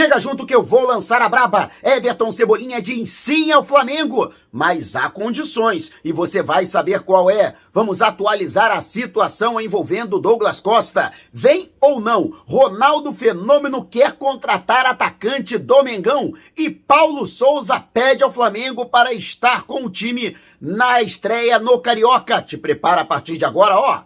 [0.00, 1.70] Chega junto que eu vou lançar a braba.
[1.82, 4.32] Everton Cebolinha de sim ao Flamengo.
[4.50, 7.54] Mas há condições e você vai saber qual é.
[7.70, 11.12] Vamos atualizar a situação envolvendo Douglas Costa.
[11.30, 18.32] Vem ou não, Ronaldo Fenômeno quer contratar atacante do Mengão e Paulo Souza pede ao
[18.32, 22.40] Flamengo para estar com o time na estreia no Carioca.
[22.40, 24.00] Te prepara a partir de agora, ó.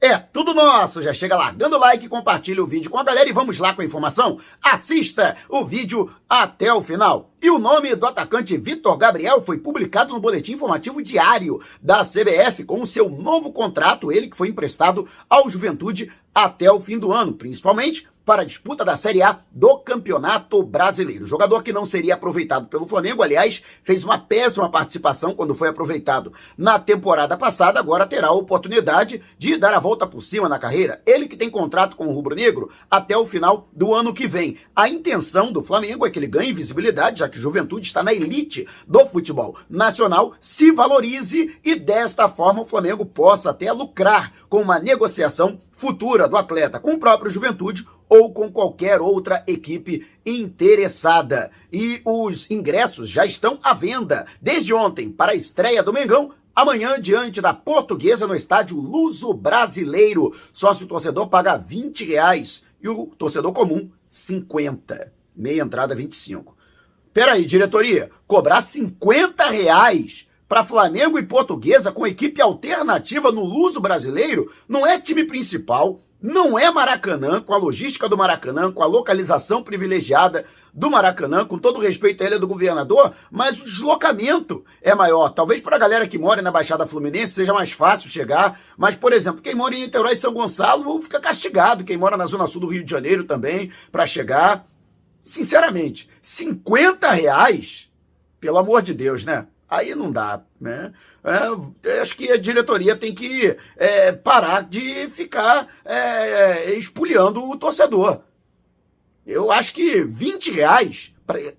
[0.00, 1.02] É tudo nosso.
[1.02, 3.82] Já chega largando o like, compartilha o vídeo com a galera e vamos lá com
[3.82, 4.38] a informação.
[4.62, 7.30] Assista o vídeo até o final.
[7.40, 12.64] E o nome do atacante Vitor Gabriel foi publicado no boletim informativo diário da CBF
[12.64, 17.12] com o seu novo contrato, ele que foi emprestado ao Juventude até o fim do
[17.12, 21.24] ano, principalmente para a disputa da Série A do Campeonato Brasileiro.
[21.24, 26.32] Jogador que não seria aproveitado pelo Flamengo, aliás, fez uma péssima participação quando foi aproveitado
[26.58, 31.00] na temporada passada, agora terá a oportunidade de dar a volta por cima na carreira.
[31.06, 34.58] Ele que tem contrato com o Rubro Negro até o final do ano que vem.
[34.74, 38.66] A intenção do Flamengo é que ele ganhe visibilidade, já que Juventude está na elite
[38.88, 44.80] do futebol nacional, se valorize e desta forma o Flamengo possa até lucrar com uma
[44.80, 51.50] negociação futura do atleta com o próprio Juventude ou com qualquer outra equipe interessada.
[51.72, 56.32] E os ingressos já estão à venda desde ontem para a estreia do Mengão.
[56.54, 60.34] Amanhã, diante da Portuguesa, no estádio Luso Brasileiro.
[60.52, 65.12] Sócio torcedor paga 20 reais e o torcedor comum 50.
[65.36, 66.56] Meia entrada 25.
[67.12, 74.52] Peraí, diretoria, cobrar 50 reais para Flamengo e Portuguesa com equipe alternativa no Luso Brasileiro
[74.68, 79.62] não é time principal, não é Maracanã, com a logística do Maracanã, com a localização
[79.62, 85.30] privilegiada do Maracanã, com todo respeito à ilha do governador, mas o deslocamento é maior.
[85.30, 89.12] Talvez para a galera que mora na Baixada Fluminense seja mais fácil chegar, mas, por
[89.12, 92.60] exemplo, quem mora em Niterói e São Gonçalo fica castigado, quem mora na Zona Sul
[92.60, 94.66] do Rio de Janeiro também, para chegar.
[95.22, 97.90] Sinceramente, 50 reais,
[98.38, 99.46] pelo amor de Deus, né?
[99.68, 100.92] Aí não dá, né?
[101.82, 108.20] É, acho que a diretoria tem que é, parar de ficar é, espoliando o torcedor.
[109.26, 111.12] Eu acho que 20 reais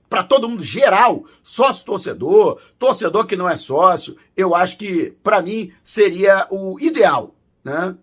[0.10, 5.42] para todo mundo geral, sócio torcedor, torcedor que não é sócio, eu acho que para
[5.42, 7.96] mim seria o ideal, né?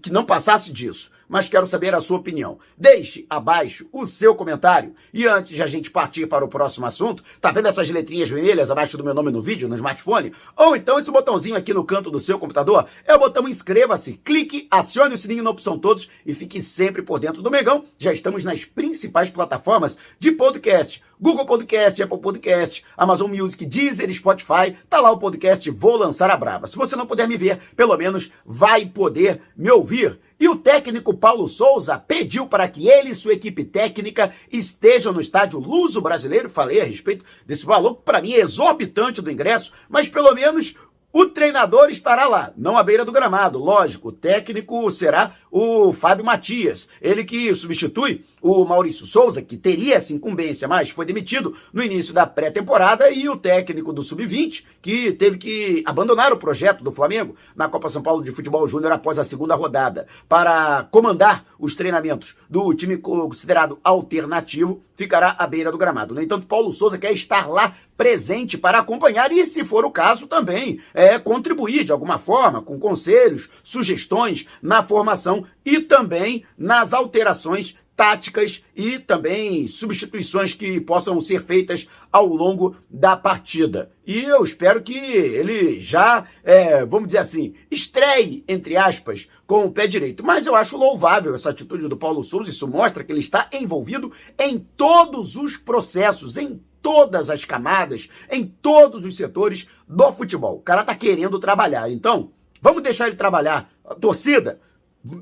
[0.00, 2.58] Que não passasse disso mas quero saber a sua opinião.
[2.76, 4.94] Deixe abaixo o seu comentário.
[5.12, 8.70] E antes de a gente partir para o próximo assunto, tá vendo essas letrinhas vermelhas
[8.70, 10.32] abaixo do meu nome no vídeo, no smartphone?
[10.56, 12.86] Ou então esse botãozinho aqui no canto do seu computador?
[13.04, 17.20] É o botão inscreva-se, clique, acione o sininho na opção todos e fique sempre por
[17.20, 17.84] dentro do Megão.
[17.98, 21.02] Já estamos nas principais plataformas de podcast.
[21.20, 24.76] Google Podcast, Apple Podcast, Amazon Music, Deezer, Spotify.
[24.88, 26.66] Tá lá o podcast Vou Lançar a Brava.
[26.66, 30.18] Se você não puder me ver, pelo menos vai poder me ouvir.
[30.40, 35.20] E o técnico Paulo Souza pediu para que ele e sua equipe técnica estejam no
[35.20, 36.48] estádio Luso Brasileiro.
[36.48, 40.76] Falei a respeito desse valor, para mim é exorbitante do ingresso, mas pelo menos
[41.10, 44.08] o treinador estará lá, não à beira do gramado, lógico.
[44.08, 50.12] O técnico será o Fábio Matias, ele que substitui o Maurício Souza, que teria essa
[50.12, 55.38] incumbência, mas foi demitido no início da pré-temporada, e o técnico do Sub-20, que teve
[55.38, 59.24] que abandonar o projeto do Flamengo na Copa São Paulo de Futebol Júnior após a
[59.24, 66.14] segunda rodada, para comandar os treinamentos do time considerado alternativo, ficará à beira do gramado.
[66.14, 70.28] No entanto, Paulo Souza quer estar lá presente para acompanhar e, se for o caso,
[70.28, 77.76] também é, contribuir de alguma forma com conselhos, sugestões na formação e também nas alterações
[77.96, 83.90] táticas e também substituições que possam ser feitas ao longo da partida.
[84.06, 89.72] E eu espero que ele já, é, vamos dizer assim, estreie, entre aspas, com o
[89.72, 90.24] pé direito.
[90.24, 94.12] Mas eu acho louvável essa atitude do Paulo Souza, isso mostra que ele está envolvido
[94.38, 100.56] em todos os processos, em todas as camadas, em todos os setores do futebol.
[100.56, 101.90] O cara tá querendo trabalhar.
[101.90, 102.30] Então,
[102.62, 103.70] vamos deixar ele trabalhar.
[103.84, 104.58] A torcida,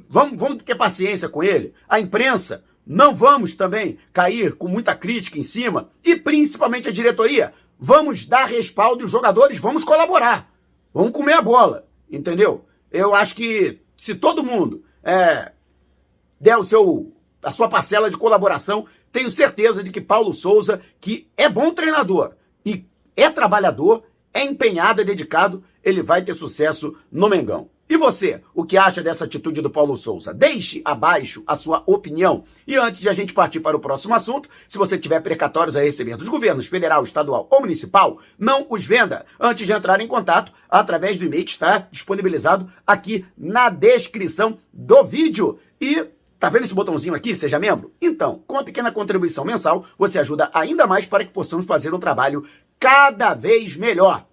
[0.09, 1.75] vamos, vamos ter paciência com ele.
[1.89, 5.91] A imprensa, não vamos também cair com muita crítica em cima.
[6.05, 10.49] E principalmente a diretoria, vamos dar respaldo e os jogadores vamos colaborar.
[10.95, 12.65] Vamos comer a bola, entendeu?
[12.93, 15.51] Eu acho que se todo mundo é,
[16.41, 17.13] der o seu,
[17.43, 18.87] a sua parcela de colaboração,
[19.17, 22.85] tenho certeza de que Paulo Souza, que é bom treinador e
[23.17, 24.03] é trabalhador,
[24.35, 27.71] é empenhado, é dedicado, ele vai ter sucesso no Mengão.
[27.89, 30.35] E você, o que acha dessa atitude do Paulo Souza?
[30.35, 32.45] Deixe abaixo a sua opinião.
[32.67, 35.81] E antes de a gente partir para o próximo assunto, se você tiver precatórios a
[35.81, 40.53] receber dos governos federal, estadual ou municipal, não os venda antes de entrar em contato
[40.69, 45.59] através do e-mail que está disponibilizado aqui na descrição do vídeo.
[45.81, 46.05] E
[46.39, 47.93] Tá vendo esse botãozinho aqui, seja membro?
[48.01, 51.99] Então, com uma pequena contribuição mensal, você ajuda ainda mais para que possamos fazer um
[51.99, 52.47] trabalho
[52.79, 54.27] cada vez melhor.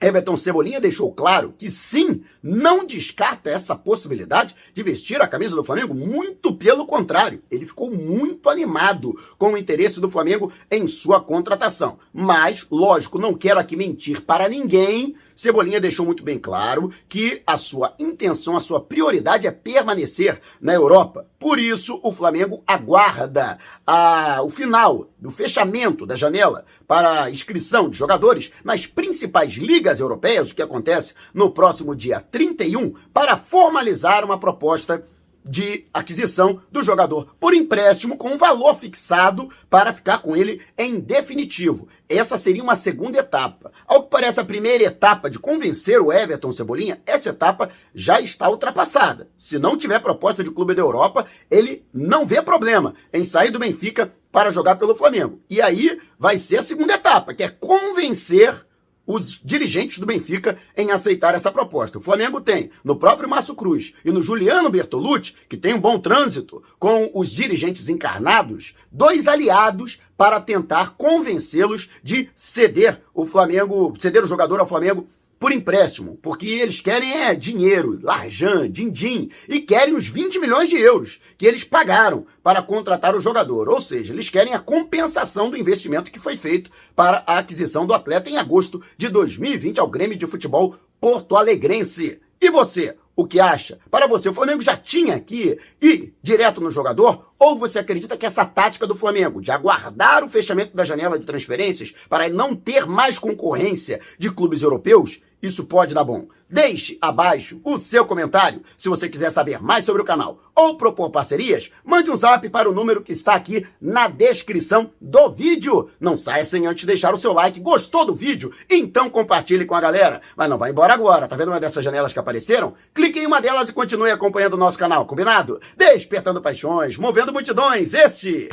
[0.00, 5.64] Everton Cebolinha deixou claro que sim, não descarta essa possibilidade de vestir a camisa do
[5.64, 7.42] Flamengo, muito pelo contrário.
[7.50, 11.98] Ele ficou muito animado com o interesse do Flamengo em sua contratação.
[12.12, 15.14] Mas, lógico, não quero aqui mentir para ninguém.
[15.34, 20.72] Cebolinha deixou muito bem claro que a sua intenção, a sua prioridade é permanecer na
[20.72, 21.26] Europa.
[21.38, 27.98] Por isso, o Flamengo aguarda a, o final do fechamento da janela para inscrição de
[27.98, 34.38] jogadores nas principais ligas europeias, o que acontece no próximo dia 31, para formalizar uma
[34.38, 35.04] proposta
[35.44, 40.98] de aquisição do jogador por empréstimo com um valor fixado para ficar com ele em
[40.98, 41.86] definitivo.
[42.08, 43.70] Essa seria uma segunda etapa.
[43.86, 48.48] Ao que parece a primeira etapa de convencer o Everton Cebolinha, essa etapa já está
[48.48, 49.28] ultrapassada.
[49.36, 53.58] Se não tiver proposta de clube da Europa, ele não vê problema em sair do
[53.58, 55.40] Benfica para jogar pelo Flamengo.
[55.48, 58.66] E aí vai ser a segunda etapa, que é convencer
[59.06, 61.98] os dirigentes do Benfica em aceitar essa proposta.
[61.98, 65.98] O Flamengo tem no próprio Márcio Cruz e no Juliano Bertolucci, que tem um bom
[65.98, 74.24] trânsito com os dirigentes encarnados, dois aliados para tentar convencê-los de ceder o Flamengo, ceder
[74.24, 75.06] o jogador ao Flamengo
[75.44, 80.78] por empréstimo, porque eles querem é dinheiro, larjan, din-din, e querem os 20 milhões de
[80.78, 83.68] euros que eles pagaram para contratar o jogador.
[83.68, 87.92] Ou seja, eles querem a compensação do investimento que foi feito para a aquisição do
[87.92, 92.22] atleta em agosto de 2020 ao Grêmio de Futebol Porto Alegrense.
[92.40, 92.96] E você?
[93.16, 93.78] o que acha.
[93.90, 97.32] Para você, o Flamengo já tinha que ir direto no jogador?
[97.38, 101.26] Ou você acredita que essa tática do Flamengo de aguardar o fechamento da janela de
[101.26, 106.26] transferências para não ter mais concorrência de clubes europeus isso pode dar bom.
[106.48, 108.62] Deixe abaixo o seu comentário.
[108.78, 112.70] Se você quiser saber mais sobre o canal ou propor parcerias, mande um zap para
[112.70, 115.90] o número que está aqui na descrição do vídeo.
[115.98, 117.58] Não saia sem antes deixar o seu like.
[117.58, 118.52] Gostou do vídeo?
[118.70, 120.22] Então compartilhe com a galera.
[120.36, 121.26] Mas não vai embora agora.
[121.26, 122.74] Tá vendo uma dessas janelas que apareceram?
[122.94, 125.60] Clique em uma delas e continue acompanhando o nosso canal, combinado?
[125.76, 127.94] Despertando paixões, movendo multidões.
[127.94, 128.48] Este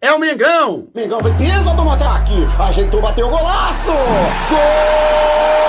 [0.00, 0.88] é o Mengão.
[0.94, 2.34] Mengão vem pisa do ataque.
[2.58, 3.92] Ajeitou, bateu o golaço.
[4.48, 5.65] Gol!